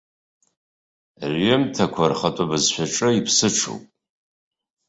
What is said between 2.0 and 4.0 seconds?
рхатәы бызшәаҿы иԥсыҽуп.